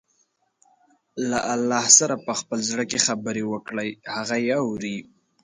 [1.29, 4.97] له الله سره په خپل زړه کې خبرې وکړئ، هغه يې اوري.